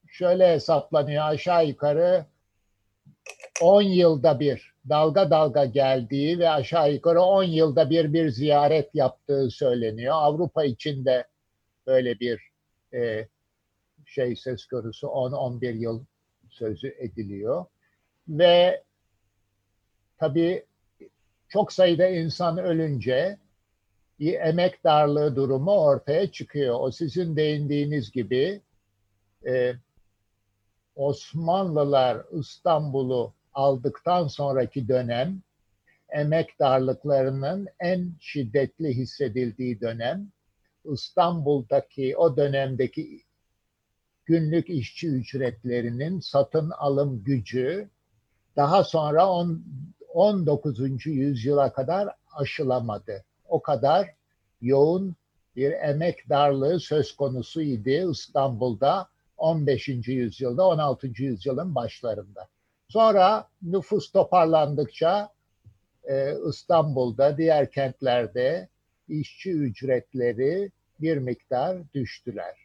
Şöyle 0.08 0.54
hesaplanıyor 0.54 1.24
aşağı 1.26 1.68
yukarı 1.68 2.26
10 3.62 3.82
yılda 3.82 4.40
bir 4.40 4.74
dalga 4.90 5.32
dalga 5.32 5.66
geldiği 5.66 6.40
ve 6.40 6.50
aşağı 6.50 6.94
yukarı 6.94 7.22
10 7.22 7.44
yılda 7.44 7.90
bir 7.90 8.14
bir 8.14 8.30
ziyaret 8.30 8.96
yaptığı 8.96 9.50
söyleniyor. 9.50 10.16
Avrupa 10.18 10.64
için 10.66 11.06
de 11.06 11.28
böyle 11.88 12.20
bir 12.20 12.42
e, 12.94 13.28
şey 14.06 14.36
söz 14.36 14.66
konusu 14.66 15.08
10-11 15.08 15.78
yıl 15.78 16.06
sözü 16.50 16.96
ediliyor. 17.00 17.66
Ve 18.28 18.84
tabii 20.18 20.66
çok 21.50 21.74
sayıda 21.74 22.08
insan 22.08 22.58
ölünce 22.58 23.38
emek 24.20 24.84
darlığı 24.84 25.36
durumu 25.36 25.72
ortaya 25.72 26.32
çıkıyor. 26.32 26.76
O 26.80 26.92
sizin 26.92 27.36
değindiğiniz 27.36 28.12
gibi 28.12 28.62
e, 29.48 29.74
Osmanlılar 30.96 32.26
İstanbul'u 32.32 33.34
aldıktan 33.54 34.28
sonraki 34.28 34.88
dönem 34.88 35.42
emek 36.10 36.60
darlıklarının 36.60 37.68
en 37.80 38.14
şiddetli 38.20 38.98
hissedildiği 38.98 39.82
dönem. 39.82 40.32
İstanbul'daki 40.86 42.18
o 42.18 42.38
dönemdeki 42.38 43.22
günlük 44.26 44.70
işçi 44.70 45.08
ücretlerinin 45.08 46.20
satın 46.20 46.70
alım 46.70 47.24
gücü 47.24 47.90
daha 48.56 48.84
sonra 48.84 49.30
on, 49.30 49.66
19. 50.14 51.06
yüzyıla 51.06 51.74
kadar 51.74 52.10
aşılamadı. 52.36 53.26
O 53.56 53.62
kadar 53.62 54.10
yoğun 54.62 55.16
bir 55.56 55.72
emek 55.72 56.30
darlığı 56.30 56.80
söz 56.80 57.16
konusuydu 57.16 58.12
İstanbul'da 58.12 59.10
15. 59.38 59.88
yüzyılda 60.08 60.68
16. 60.68 61.08
yüzyılın 61.18 61.76
başlarında. 61.76 62.48
Sonra 62.88 63.48
nüfus 63.62 64.12
toparlandıkça 64.12 65.30
e, 66.04 66.34
İstanbul'da 66.50 67.38
diğer 67.38 67.72
kentlerde 67.72 68.70
işçi 69.08 69.52
ücretleri 69.52 70.72
bir 71.00 71.18
miktar 71.18 71.78
düştüler. 71.94 72.56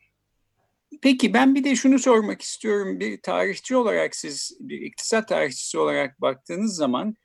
Peki 1.03 1.35
ben 1.35 1.55
bir 1.55 1.65
de 1.65 1.77
şunu 1.77 1.99
sormak 1.99 2.43
istiyorum. 2.43 3.01
Bir 3.01 3.23
tarihçi 3.23 3.77
olarak 3.77 4.17
siz 4.17 4.57
bir 4.61 4.81
iktisat 4.81 5.29
tarihçisi 5.29 5.79
olarak 5.79 6.21
baktığınız 6.21 6.77
zaman 6.77 7.17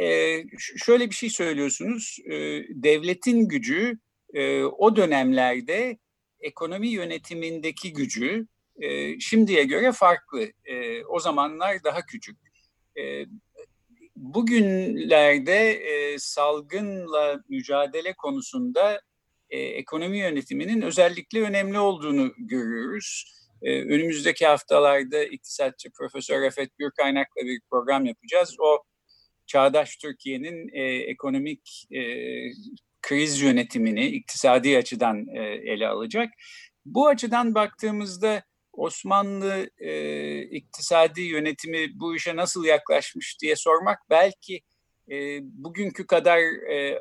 e, 0.00 0.38
şöyle 0.56 1.10
bir 1.10 1.14
şey 1.14 1.30
söylüyorsunuz. 1.30 2.18
E, 2.26 2.34
devletin 2.68 3.48
gücü 3.48 3.98
e, 4.34 4.64
o 4.64 4.96
dönemlerde 4.96 5.98
ekonomi 6.40 6.88
yönetimindeki 6.88 7.92
gücü 7.92 8.46
e, 8.80 9.20
şimdiye 9.20 9.64
göre 9.64 9.92
farklı. 9.92 10.52
E, 10.64 11.04
o 11.04 11.20
zamanlar 11.20 11.84
daha 11.84 12.06
küçük. 12.06 12.38
E, 12.98 13.26
bugünlerde 14.16 15.72
e, 15.72 16.18
salgınla 16.18 17.42
mücadele 17.48 18.12
konusunda 18.12 19.00
e, 19.50 19.58
ekonomi 19.58 20.18
yönetiminin 20.18 20.82
özellikle 20.82 21.40
önemli 21.40 21.78
olduğunu 21.78 22.32
görüyoruz. 22.38 23.24
E, 23.62 23.82
önümüzdeki 23.82 24.46
haftalarda 24.46 25.24
iktisatçı 25.24 25.90
Profesör 25.90 26.42
Refet 26.42 26.78
Gürkaynak'la 26.78 27.42
bir 27.42 27.60
program 27.70 28.06
yapacağız. 28.06 28.56
O 28.58 28.82
çağdaş 29.46 29.96
Türkiye'nin 29.96 30.70
e, 30.72 30.82
ekonomik 30.82 31.86
e, 31.90 32.02
kriz 33.02 33.40
yönetimini 33.40 34.06
iktisadi 34.06 34.78
açıdan 34.78 35.26
e, 35.34 35.42
ele 35.42 35.88
alacak. 35.88 36.30
Bu 36.84 37.08
açıdan 37.08 37.54
baktığımızda 37.54 38.42
Osmanlı 38.72 39.70
e, 39.78 40.42
iktisadi 40.42 41.20
yönetimi 41.20 42.00
bu 42.00 42.16
işe 42.16 42.36
nasıl 42.36 42.64
yaklaşmış 42.64 43.40
diye 43.40 43.56
sormak 43.56 43.98
belki 44.10 44.60
e, 45.10 45.38
bugünkü 45.42 46.06
kadar 46.06 46.38
e, 46.70 46.98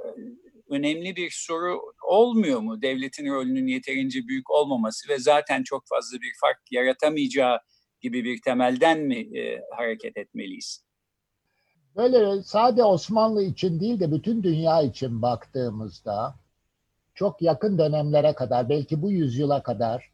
önemli 0.70 1.16
bir 1.16 1.30
soru 1.34 1.82
olmuyor 2.08 2.60
mu? 2.60 2.82
Devletin 2.82 3.28
rolünün 3.28 3.68
yeterince 3.68 4.28
büyük 4.28 4.52
olmaması 4.52 5.10
ve 5.10 5.20
zaten 5.20 5.64
çok 5.64 5.88
fazla 5.88 6.22
bir 6.22 6.34
fark 6.42 6.60
yaratamayacağı 6.72 7.60
gibi 8.02 8.24
bir 8.24 8.42
temelden 8.42 9.00
mi 9.00 9.38
e, 9.40 9.62
hareket 9.76 10.18
etmeliyiz? 10.18 10.91
Böyle 11.96 12.44
sade 12.44 12.84
Osmanlı 12.84 13.44
için 13.44 13.80
değil 13.80 14.00
de 14.00 14.12
bütün 14.12 14.44
dünya 14.44 14.82
için 14.82 15.22
baktığımızda 15.22 16.36
çok 17.16 17.42
yakın 17.42 17.78
dönemlere 17.78 18.34
kadar 18.34 18.70
belki 18.70 19.02
bu 19.02 19.12
yüzyıla 19.12 19.64
kadar 19.64 20.12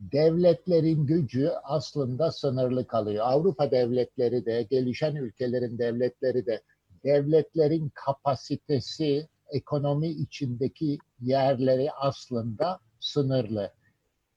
devletlerin 0.00 1.06
gücü 1.06 1.50
aslında 1.64 2.32
sınırlı 2.32 2.86
kalıyor. 2.86 3.26
Avrupa 3.28 3.70
devletleri 3.70 4.46
de, 4.46 4.62
gelişen 4.62 5.16
ülkelerin 5.16 5.78
devletleri 5.78 6.46
de 6.46 6.62
devletlerin 7.04 7.92
kapasitesi 7.94 9.28
ekonomi 9.50 10.08
içindeki 10.08 10.98
yerleri 11.20 11.92
aslında 11.92 12.80
sınırlı. 13.00 13.72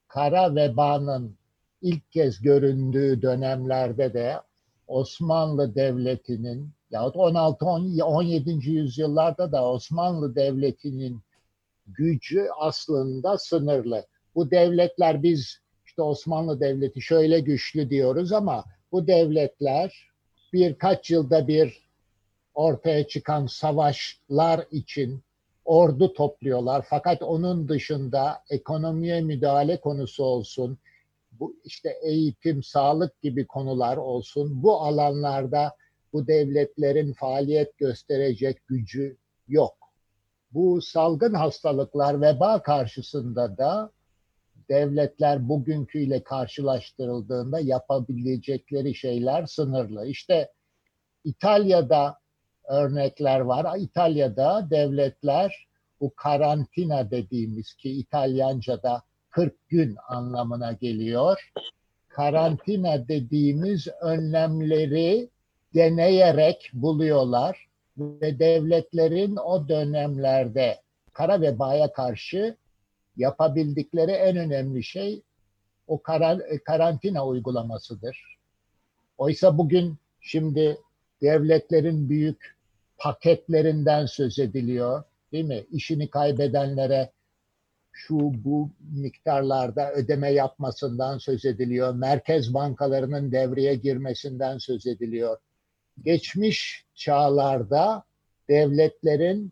Kara 0.08 0.56
vebanın 0.56 1.36
ilk 1.82 2.12
kez 2.12 2.42
göründüğü 2.42 3.22
dönemlerde 3.22 4.14
de 4.14 4.42
Osmanlı 4.88 5.76
Devleti'nin 5.76 6.70
yahut 6.92 7.16
16-17. 7.16 8.70
yüzyıllarda 8.70 9.52
da 9.52 9.72
Osmanlı 9.72 10.36
Devleti'nin 10.36 11.22
gücü 11.88 12.48
aslında 12.60 13.38
sınırlı. 13.38 14.06
Bu 14.36 14.52
devletler 14.52 15.24
biz 15.24 15.60
işte 15.86 16.02
Osmanlı 16.02 16.60
Devleti 16.60 17.02
şöyle 17.02 17.40
güçlü 17.40 17.90
diyoruz 17.90 18.32
ama 18.32 18.66
bu 18.92 19.08
devletler 19.08 20.08
birkaç 20.54 21.12
yılda 21.12 21.48
bir 21.48 21.86
ortaya 22.54 23.08
çıkan 23.08 23.48
savaşlar 23.48 24.66
için 24.72 25.24
ordu 25.66 26.14
topluyorlar. 26.14 26.86
Fakat 26.90 27.22
onun 27.22 27.68
dışında 27.68 28.44
ekonomiye 28.50 29.22
müdahale 29.22 29.80
konusu 29.80 30.24
olsun, 30.24 30.78
bu 31.40 31.56
işte 31.64 31.98
eğitim, 32.04 32.64
sağlık 32.64 33.22
gibi 33.22 33.48
konular 33.48 33.98
olsun. 33.98 34.64
Bu 34.64 34.82
alanlarda 34.82 35.76
bu 36.14 36.28
devletlerin 36.28 37.14
faaliyet 37.14 37.78
gösterecek 37.78 38.68
gücü 38.68 39.18
yok. 39.48 39.76
Bu 40.52 40.82
salgın 40.82 41.34
hastalıklar, 41.34 42.22
veba 42.22 42.62
karşısında 42.62 43.58
da 43.58 43.92
devletler 44.70 45.50
bugünküyle 45.50 46.24
karşılaştırıldığında 46.24 47.60
yapabilecekleri 47.60 48.96
şeyler 48.96 49.46
sınırlı. 49.46 50.08
İşte 50.08 50.52
İtalya'da 51.24 52.20
örnekler 52.70 53.40
var. 53.40 53.78
İtalya'da 53.78 54.68
devletler 54.70 55.68
bu 56.02 56.16
karantina 56.16 57.12
dediğimiz 57.12 57.74
ki 57.74 57.90
İtalyanca'da 57.92 59.02
40 59.36 59.70
gün 59.70 59.96
anlamına 60.08 60.72
geliyor. 60.72 61.52
Karantina 62.08 63.08
dediğimiz 63.08 63.88
önlemleri 64.02 65.30
deneyerek 65.74 66.70
buluyorlar 66.74 67.68
ve 67.98 68.40
devletlerin 68.40 69.36
o 69.36 69.68
dönemlerde 69.68 70.82
kara 71.14 71.42
vebaya 71.42 71.94
karşı 71.94 72.58
yapabildikleri 73.18 74.12
en 74.12 74.38
önemli 74.38 74.84
şey 74.84 75.22
o 75.88 76.02
karantina 76.66 77.28
uygulamasıdır. 77.28 78.38
Oysa 79.18 79.58
bugün 79.58 79.98
şimdi 80.22 80.78
devletlerin 81.22 82.10
büyük 82.10 82.56
paketlerinden 82.98 84.06
söz 84.06 84.40
ediliyor. 84.40 85.04
Değil 85.32 85.46
mi? 85.46 85.66
İşini 85.72 86.10
kaybedenlere 86.10 87.12
şu 87.96 88.18
bu 88.20 88.70
miktarlarda 88.96 89.94
ödeme 89.94 90.32
yapmasından 90.32 91.18
söz 91.18 91.46
ediliyor. 91.46 91.96
Merkez 91.96 92.54
bankalarının 92.54 93.32
devreye 93.32 93.76
girmesinden 93.76 94.58
söz 94.58 94.88
ediliyor. 94.88 95.38
Geçmiş 96.04 96.86
çağlarda 96.96 98.04
devletlerin 98.50 99.52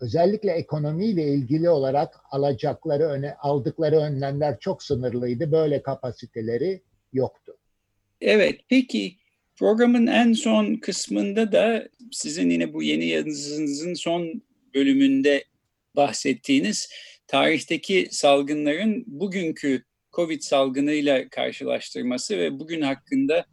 özellikle 0.00 0.50
ekonomiyle 0.50 1.28
ilgili 1.28 1.70
olarak 1.70 2.20
alacakları 2.30 3.04
öne 3.04 3.34
aldıkları 3.34 3.96
önlemler 3.96 4.58
çok 4.58 4.82
sınırlıydı. 4.82 5.52
Böyle 5.52 5.82
kapasiteleri 5.82 6.82
yoktu. 7.12 7.56
Evet, 8.20 8.60
peki 8.68 9.16
Programın 9.56 10.06
en 10.06 10.32
son 10.32 10.74
kısmında 10.74 11.52
da 11.52 11.88
sizin 12.12 12.50
yine 12.50 12.72
bu 12.72 12.82
yeni 12.82 13.06
yazınızın 13.06 13.94
son 13.94 14.42
bölümünde 14.74 15.44
bahsettiğiniz 15.96 16.88
tarihteki 17.32 18.08
salgınların 18.10 19.04
bugünkü 19.06 19.84
Covid 20.12 20.40
salgınıyla 20.40 21.28
karşılaştırması 21.28 22.38
ve 22.38 22.58
bugün 22.58 22.80
hakkında 22.80 23.44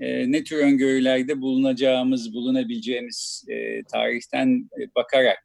e, 0.00 0.32
ne 0.32 0.44
tür 0.44 0.56
öngörülerde 0.56 1.40
bulunacağımız, 1.40 2.34
bulunabileceğimiz 2.34 3.44
e, 3.48 3.82
tarihten 3.82 4.68
e, 4.80 4.94
bakarak 4.94 5.38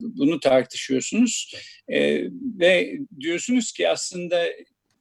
bunu 0.00 0.40
tartışıyorsunuz. 0.40 1.54
E, 1.88 2.24
ve 2.60 2.98
diyorsunuz 3.20 3.72
ki 3.72 3.88
aslında 3.88 4.46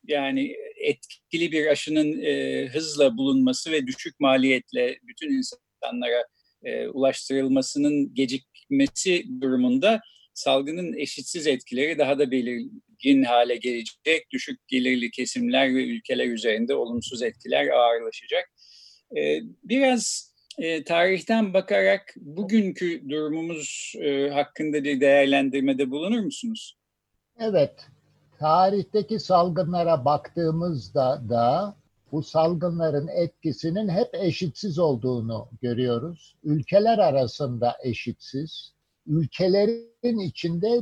yani 0.07 0.55
etkili 0.77 1.51
bir 1.51 1.67
aşının 1.67 2.21
e, 2.21 2.65
hızla 2.67 3.17
bulunması 3.17 3.71
ve 3.71 3.87
düşük 3.87 4.19
maliyetle 4.19 4.99
bütün 5.07 5.29
insanlara 5.31 6.25
e, 6.63 6.87
ulaştırılmasının 6.87 8.13
gecikmesi 8.13 9.25
durumunda 9.41 10.01
salgının 10.39 10.93
eşitsiz 10.93 11.47
etkileri 11.47 11.97
daha 11.97 12.19
da 12.19 12.31
belirgin 12.31 13.23
hale 13.23 13.55
gelecek. 13.55 14.31
Düşük 14.31 14.67
gelirli 14.67 15.11
kesimler 15.11 15.75
ve 15.75 15.85
ülkeler 15.87 16.27
üzerinde 16.27 16.75
olumsuz 16.75 17.21
etkiler 17.21 17.67
ağırlaşacak. 17.67 18.51
E, 19.17 19.41
biraz 19.63 20.33
e, 20.57 20.83
tarihten 20.83 21.53
bakarak 21.53 22.15
bugünkü 22.17 23.09
durumumuz 23.09 23.93
e, 24.01 24.29
hakkında 24.29 24.83
bir 24.83 25.01
değerlendirmede 25.01 25.91
bulunur 25.91 26.19
musunuz? 26.19 26.77
Evet, 27.39 27.87
tarihteki 28.39 29.19
salgınlara 29.19 30.05
baktığımızda 30.05 31.29
da 31.29 31.75
bu 32.11 32.23
salgınların 32.23 33.07
etkisinin 33.07 33.89
hep 33.89 34.07
eşitsiz 34.13 34.79
olduğunu 34.79 35.49
görüyoruz. 35.61 36.35
Ülkeler 36.43 36.97
arasında 36.97 37.77
eşitsiz, 37.83 38.73
ülkelerin 39.07 40.19
içinde 40.19 40.81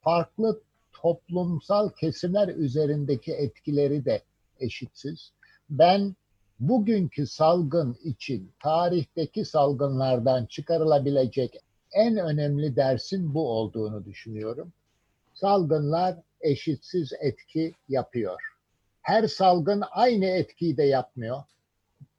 farklı 0.00 0.60
toplumsal 0.92 1.90
kesimler 1.90 2.48
üzerindeki 2.48 3.32
etkileri 3.32 4.04
de 4.04 4.22
eşitsiz. 4.60 5.32
Ben 5.70 6.14
bugünkü 6.60 7.26
salgın 7.26 7.96
için 8.04 8.52
tarihteki 8.60 9.44
salgınlardan 9.44 10.46
çıkarılabilecek 10.46 11.56
en 11.92 12.16
önemli 12.16 12.76
dersin 12.76 13.34
bu 13.34 13.48
olduğunu 13.48 14.04
düşünüyorum. 14.04 14.72
Salgınlar 15.34 16.18
eşitsiz 16.40 17.12
etki 17.20 17.74
yapıyor. 17.88 18.40
Her 19.02 19.26
salgın 19.26 19.82
aynı 19.90 20.26
etkiyi 20.26 20.76
de 20.76 20.82
yapmıyor. 20.82 21.42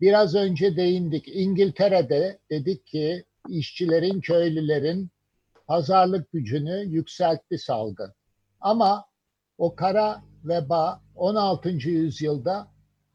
Biraz 0.01 0.35
önce 0.35 0.75
değindik. 0.75 1.27
İngiltere'de 1.27 2.37
dedik 2.49 2.87
ki 2.87 3.23
işçilerin, 3.49 4.21
köylülerin 4.21 5.09
pazarlık 5.73 6.31
gücünü 6.31 6.85
yükseltti 6.85 7.57
salgın. 7.57 8.13
Ama 8.61 9.05
o 9.57 9.75
kara 9.75 10.21
veba 10.43 11.01
16. 11.15 11.69
yüzyılda 11.69 12.67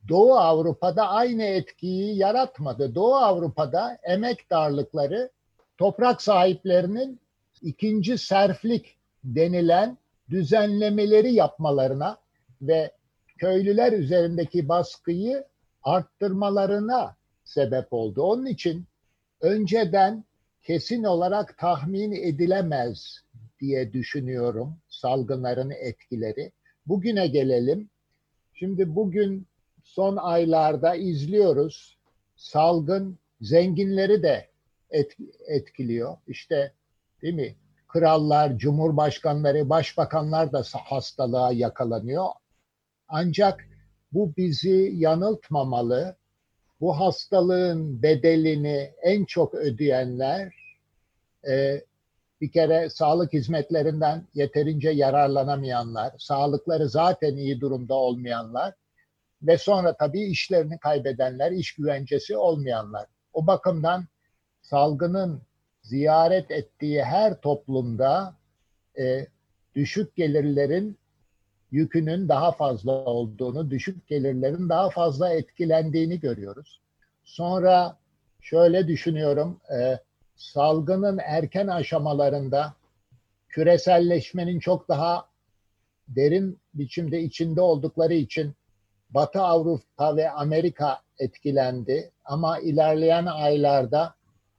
Doğu 0.09 0.35
Avrupa'da 0.35 1.09
aynı 1.09 1.42
etkiyi 1.42 2.16
yaratmadı. 2.16 2.94
Doğu 2.94 3.14
Avrupa'da 3.14 3.99
emek 4.03 4.51
darlıkları 4.51 5.31
toprak 5.77 6.23
sahiplerinin 6.23 7.21
ikinci 7.62 8.18
serflik 8.18 8.97
denilen 9.25 9.99
düzenlemeleri 10.31 11.35
yapmalarına 11.35 12.18
ve 12.62 12.92
köylüler 13.37 13.92
üzerindeki 13.92 14.68
baskıyı 14.68 15.44
arttırmalarına 15.83 17.16
sebep 17.44 17.92
oldu. 17.92 18.23
Onun 18.23 18.47
için 18.47 18.87
önceden 19.40 20.25
kesin 20.62 21.05
olarak 21.05 21.59
tahmin 21.59 22.12
edilemez 22.12 23.21
diye 23.61 23.92
düşünüyorum 23.92 24.77
salgınların 24.88 25.71
etkileri. 25.71 26.53
Bugüne 26.87 27.27
gelelim. 27.27 27.90
Şimdi 28.55 28.94
bugün 28.94 29.47
son 29.85 30.16
aylarda 30.16 30.94
izliyoruz. 30.94 31.99
Salgın 32.37 33.18
zenginleri 33.40 34.23
de 34.23 34.49
etkiliyor. 35.49 36.16
İşte 36.27 36.73
değil 37.23 37.35
mi? 37.35 37.57
Krallar, 37.88 38.59
cumhurbaşkanları, 38.59 39.68
başbakanlar 39.68 40.53
da 40.53 40.62
hastalığa 40.85 41.53
yakalanıyor. 41.53 42.27
Ancak 43.09 43.68
bu 44.12 44.33
bizi 44.37 44.92
yanıltmamalı. 44.94 46.16
Bu 46.81 47.01
hastalığın 47.01 48.03
bedelini 48.03 48.93
en 49.03 49.25
çok 49.25 49.55
ödeyenler 49.55 50.55
e, 51.49 51.83
bir 52.41 52.53
kere 52.53 52.91
sağlık 52.91 53.33
hizmetlerinden 53.33 54.27
yeterince 54.35 54.91
yararlanamayanlar, 54.91 56.12
sağlıkları 56.19 56.88
zaten 56.88 57.37
iyi 57.37 57.61
durumda 57.61 57.95
olmayanlar 57.95 58.75
ve 59.43 59.59
sonra 59.59 59.97
tabii 59.97 60.23
işlerini 60.23 60.79
kaybedenler, 60.79 61.53
iş 61.53 61.75
güvencesi 61.75 62.37
olmayanlar. 62.37 63.07
O 63.33 63.47
bakımdan 63.47 64.07
salgının 64.62 65.43
ziyaret 65.83 66.51
ettiği 66.51 67.05
her 67.05 67.41
toplumda 67.41 68.35
e, 68.99 69.27
düşük 69.75 70.17
gelirlerin 70.17 70.98
yükünün 71.70 72.28
daha 72.28 72.52
fazla 72.52 72.92
olduğunu, 72.92 73.70
düşük 73.70 74.09
gelirlerin 74.09 74.68
daha 74.68 74.90
fazla 74.90 75.33
etkilendiğini 75.33 76.20
görüyoruz. 76.20 76.81
Sonra 77.24 77.96
şöyle 78.40 78.88
düşünüyorum, 78.88 79.61
e, 79.78 79.98
salgının 80.37 81.18
erken 81.24 81.66
aşamalarında 81.66 82.74
küreselleşmenin 83.48 84.61
çok 84.61 84.88
daha 84.88 85.28
derin 86.09 86.59
biçimde 86.74 87.22
içinde 87.22 87.61
oldukları 87.61 88.14
için 88.14 88.54
Batı 89.11 89.40
Avrupa 89.40 90.16
ve 90.16 90.31
Amerika 90.31 91.00
etkilendi 91.18 92.11
ama 92.24 92.59
ilerleyen 92.59 93.26
aylarda 93.26 94.14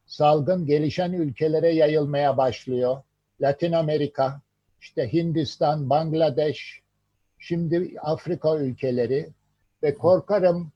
salgın 0.05 0.65
gelişen 0.65 1.11
ülkelere 1.13 1.69
yayılmaya 1.69 2.37
başlıyor. 2.37 3.01
Latin 3.41 3.71
Amerika, 3.71 4.41
işte 4.81 5.13
Hindistan, 5.13 5.89
Bangladeş, 5.89 6.81
şimdi 7.39 7.95
Afrika 8.01 8.57
ülkeleri 8.57 9.29
ve 9.83 9.95
korkarım 9.95 10.71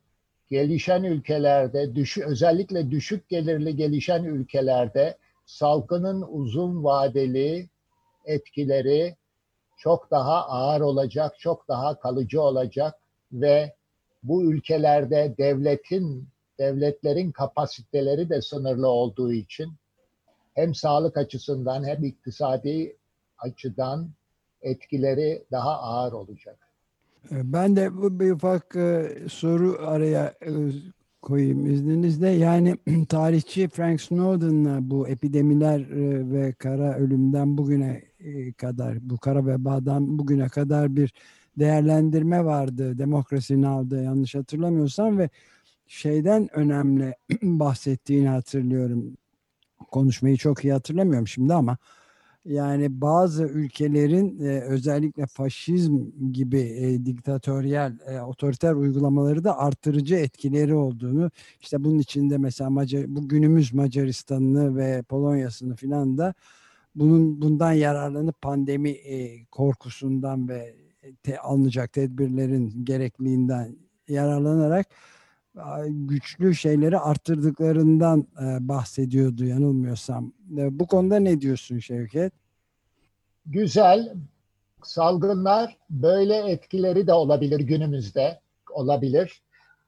gelişen 0.50 1.04
ülkelerde, 1.04 1.96
düşü, 1.96 2.24
özellikle 2.24 2.92
düşük 2.92 3.30
gelirli 3.30 3.76
gelişen 3.76 4.24
ülkelerde 4.24 5.18
salgının 5.46 6.22
uzun 6.22 6.84
vadeli 6.84 7.70
etkileri 8.26 9.16
çok 9.78 10.12
daha 10.12 10.48
ağır 10.48 10.82
olacak, 10.82 11.40
çok 11.40 11.68
daha 11.68 12.00
kalıcı 12.00 12.42
olacak 12.42 12.96
ve 13.32 13.74
bu 14.24 14.44
ülkelerde 14.44 15.36
devletin 15.38 16.28
devletlerin 16.60 17.32
kapasiteleri 17.32 18.30
de 18.30 18.42
sınırlı 18.42 18.88
olduğu 18.88 19.34
için 19.34 19.74
hem 20.54 20.76
sağlık 20.76 21.18
açısından 21.18 21.88
hem 21.88 22.04
iktisadi 22.04 22.98
açıdan 23.38 24.10
etkileri 24.64 25.44
daha 25.52 25.80
ağır 25.80 26.14
olacak. 26.14 26.58
Ben 27.32 27.76
de 27.76 27.98
bu 27.98 28.20
bir 28.20 28.32
ufak 28.32 28.76
e, 28.76 29.16
soru 29.30 29.78
araya 29.82 30.34
e, 30.46 30.52
koyayım 31.22 31.66
izninizle. 31.66 32.30
Yani 32.30 32.78
tarihçi 33.10 33.68
Frank 33.68 34.02
Snowden'la 34.02 34.90
bu 34.90 35.08
epidemiler 35.08 35.80
e, 35.80 36.32
ve 36.32 36.54
kara 36.54 36.98
ölümden 36.98 37.58
bugüne 37.58 38.02
e, 38.20 38.54
kadar, 38.54 39.10
bu 39.10 39.18
kara 39.18 39.46
vebadan 39.46 40.20
bugüne 40.20 40.50
kadar 40.50 40.96
bir 40.96 41.14
değerlendirme 41.60 42.46
vardı. 42.46 42.98
Demokrasinin 42.98 43.64
aldığı 43.64 44.04
yanlış 44.04 44.36
hatırlamıyorsam 44.36 45.18
ve 45.18 45.30
şeyden 45.88 46.50
önemli 46.54 47.16
bahsettiğini 47.44 48.30
hatırlıyorum. 48.30 49.18
Konuşmayı 49.92 50.38
çok 50.38 50.64
iyi 50.64 50.74
hatırlamıyorum 50.74 51.28
şimdi 51.28 51.54
ama 51.54 51.78
yani 52.46 53.02
bazı 53.02 53.44
ülkelerin 53.44 54.40
e, 54.40 54.62
özellikle 54.62 55.26
faşizm 55.26 55.98
gibi 56.32 56.60
e, 56.60 57.06
diktatöryel 57.06 58.00
e, 58.08 58.22
otoriter 58.22 58.74
uygulamaları 58.74 59.44
da 59.44 59.58
artırıcı 59.58 60.16
etkileri 60.16 60.76
olduğunu 60.76 61.32
işte 61.62 61.84
bunun 61.84 62.00
içinde 62.00 62.38
mesela 62.38 62.70
Macar, 62.70 63.16
bu 63.16 63.28
günümüz 63.28 63.74
Macaristan'ını 63.74 64.78
ve 64.78 65.04
Polonya'sını 65.04 65.76
filan 65.76 66.18
da 66.18 66.34
bunun 66.96 67.42
bundan 67.42 67.72
yararlanıp 67.74 68.42
pandemi 68.42 68.90
e, 68.90 69.46
korkusundan 69.46 70.50
ve 70.50 70.76
te, 71.24 71.40
alınacak 71.40 71.94
tedbirlerin 71.94 72.86
gerekliliğinden 72.86 73.76
yararlanarak 74.08 74.88
güçlü 75.88 76.56
şeyleri 76.56 77.00
arttırdıklarından 77.00 78.28
e, 78.42 78.68
bahsediyordu 78.68 79.46
yanılmıyorsam. 79.46 80.34
E, 80.58 80.80
bu 80.80 80.88
konuda 80.88 81.20
ne 81.20 81.42
diyorsun 81.42 81.80
Şevket? 81.80 82.34
Güzel. 83.46 84.14
Salgınlar 84.84 85.78
böyle 85.90 86.38
etkileri 86.38 87.08
de 87.08 87.14
olabilir 87.14 87.60
günümüzde 87.60 88.40
olabilir. 88.72 89.42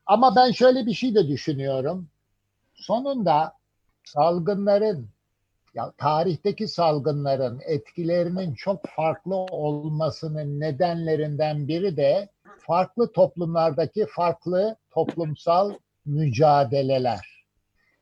Ama 0.05 0.35
ben 0.35 0.51
şöyle 0.51 0.85
bir 0.85 0.93
şey 0.93 1.15
de 1.15 1.27
düşünüyorum. 1.27 2.07
Sonunda 2.73 3.53
salgınların 4.03 5.09
ya 5.73 5.93
tarihteki 5.97 6.67
salgınların 6.67 7.61
etkilerinin 7.65 8.53
çok 8.53 8.85
farklı 8.85 9.35
olmasının 9.35 10.59
nedenlerinden 10.59 11.67
biri 11.67 11.97
de 11.97 12.29
farklı 12.67 13.11
toplumlardaki 13.11 14.05
farklı 14.09 14.75
toplumsal 14.91 15.73
mücadeleler. 16.05 17.45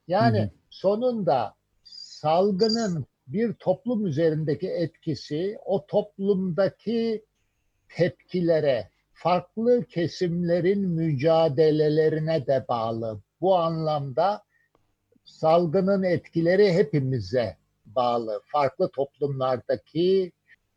Yani 0.08 0.39
hı 0.39 0.43
hı. 0.43 0.49
sonunda 0.69 1.56
salgının 1.84 3.06
bir 3.28 3.54
toplum 3.54 4.06
üzerindeki 4.06 4.69
etkisi 4.69 5.58
o 5.65 5.86
toplumdaki 5.86 7.26
tepkilere, 7.89 8.89
farklı 9.13 9.86
kesimlerin 9.86 10.89
mücadelelerine 10.89 12.47
de 12.47 12.65
bağlı. 12.69 13.21
Bu 13.41 13.56
anlamda 13.56 14.43
salgının 15.23 16.04
etkileri 16.04 16.73
hepimize 16.73 17.58
bağlı. 17.86 18.41
Farklı 18.45 18.89
toplumlardaki 18.89 20.32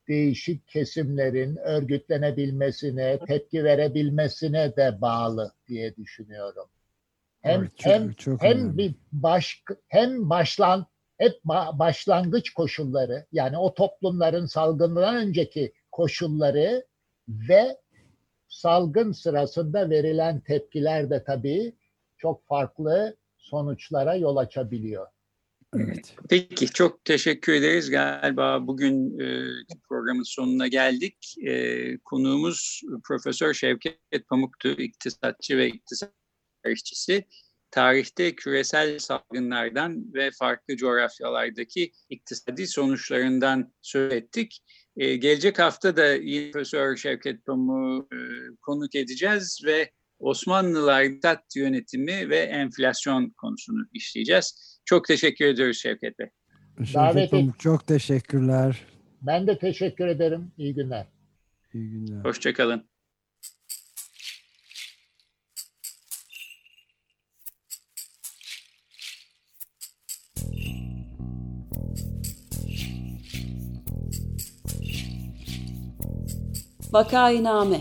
değişik 0.09 0.69
kesimlerin 0.69 1.57
örgütlenebilmesine, 1.57 3.19
tepki 3.27 3.65
verebilmesine 3.65 4.77
de 4.77 5.01
bağlı 5.01 5.53
diye 5.69 5.97
düşünüyorum. 5.97 6.69
Hem 7.43 7.61
Evet, 7.61 7.79
çok- 7.79 7.93
hem 7.93 8.13
çok 8.13 8.43
hem 8.43 8.57
önemli. 8.59 8.79
bir 8.79 8.95
baş 9.13 9.63
hem 9.89 10.31
başlan 10.31 10.87
hep 11.19 11.33
ba- 11.47 11.79
başlangıç 11.79 12.51
koşulları 12.53 13.27
yani 13.33 13.59
o 13.59 13.75
toplumların 13.75 14.47
salgından 14.47 15.17
önceki 15.17 15.73
koşulları 15.93 16.87
ve 17.29 17.77
salgın 18.49 19.13
sırasında 19.13 19.91
verilen 19.91 20.41
tepkiler 20.41 21.11
de 21.11 21.25
tabii 21.25 21.73
çok 22.17 22.47
farklı 22.47 23.17
sonuçlara 23.39 24.15
yol 24.15 24.37
açabiliyor. 24.37 25.07
Evet. 25.81 26.17
Peki 26.29 26.67
çok 26.67 27.05
teşekkür 27.05 27.53
ederiz. 27.53 27.91
Galiba 27.91 28.67
bugün 28.67 29.19
e, 29.21 29.47
programın 29.89 30.23
sonuna 30.23 30.67
geldik. 30.67 31.35
E, 31.47 31.99
konuğumuz 31.99 32.83
Profesör 33.05 33.55
Şevket 33.55 34.29
Pamuk'tu. 34.29 34.69
İktisatçı 34.69 35.57
ve 35.59 35.67
iktisat 35.69 36.13
tarihçisi. 36.63 37.25
Tarihte 37.71 38.35
küresel 38.35 38.99
salgınlardan 38.99 40.15
ve 40.15 40.31
farklı 40.39 40.77
coğrafyalardaki 40.77 41.93
iktisadi 42.11 42.67
sonuçlarından 42.67 43.73
söz 43.83 44.13
ettik. 44.13 44.65
E, 44.97 45.17
gelecek 45.17 45.59
hafta 45.59 45.97
da 45.97 46.15
yine 46.15 46.51
Profesör 46.51 46.97
Şevket 46.97 47.47
Pamuk'u 47.47 48.09
e, 48.13 48.19
konuk 48.63 48.95
edeceğiz 48.95 49.61
ve 49.65 49.91
Osmanlılar 50.19 51.03
iktisat 51.03 51.57
yönetimi 51.57 52.29
ve 52.29 52.39
enflasyon 52.39 53.31
konusunu 53.31 53.87
işleyeceğiz. 53.93 54.76
Çok 54.87 55.05
teşekkür 55.05 55.45
ediyoruz 55.45 55.77
Şevket 55.77 56.19
Bey. 56.19 56.27
Davet 56.95 57.31
Şevket 57.31 57.61
çok 57.61 57.87
teşekkürler. 57.87 58.85
Ben 59.23 59.47
de 59.47 59.59
teşekkür 59.59 60.07
ederim. 60.07 60.53
İyi 60.59 60.75
günler. 60.75 61.07
İyi 61.75 61.91
günler. 61.91 62.25
Hoşçakalın. 62.25 62.89
Vakainame 76.93 77.81